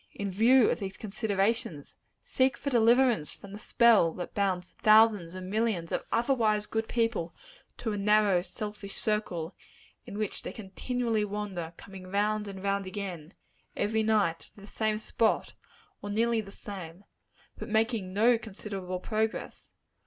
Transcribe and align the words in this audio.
in 0.15 0.31
view 0.31 0.67
of 0.71 0.79
these 0.79 0.97
considerations, 0.97 1.95
seek 2.23 2.57
for 2.57 2.71
deliverance 2.71 3.35
from 3.35 3.51
the 3.51 3.59
spell 3.59 4.11
that 4.11 4.33
binds 4.33 4.71
thousands 4.81 5.35
and 5.35 5.47
millions 5.47 5.91
of 5.91 6.03
otherwise 6.11 6.65
good 6.65 6.87
people 6.87 7.35
to 7.77 7.91
a 7.91 7.97
narrow, 7.97 8.41
selfish 8.41 8.95
circle, 8.95 9.53
in 10.07 10.17
which 10.17 10.41
they 10.41 10.51
continually 10.51 11.23
wander 11.23 11.71
coming 11.77 12.07
round 12.07 12.47
and 12.47 12.63
round 12.63 12.87
again, 12.87 13.35
every 13.77 14.01
night, 14.01 14.39
to 14.39 14.55
the 14.61 14.65
same 14.65 14.97
spot, 14.97 15.53
or 16.01 16.09
nearly 16.09 16.41
the 16.41 16.49
same, 16.49 17.03
but 17.59 17.69
making 17.69 18.11
no 18.11 18.39
considerable 18.39 18.99
progress? 18.99 19.69